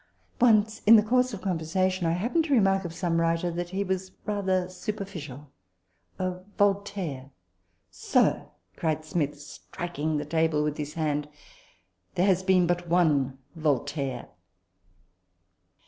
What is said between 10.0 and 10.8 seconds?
the table with